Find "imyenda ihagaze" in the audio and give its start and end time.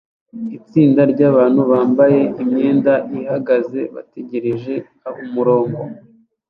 2.41-3.79